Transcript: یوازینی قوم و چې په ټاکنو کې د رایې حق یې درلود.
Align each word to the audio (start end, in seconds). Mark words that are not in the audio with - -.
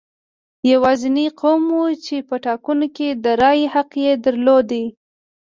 یوازینی 0.71 1.27
قوم 1.41 1.63
و 1.75 1.81
چې 2.05 2.15
په 2.27 2.35
ټاکنو 2.45 2.87
کې 2.95 3.07
د 3.23 3.25
رایې 3.41 3.67
حق 3.73 3.91
یې 4.05 4.13
درلود. 4.25 4.69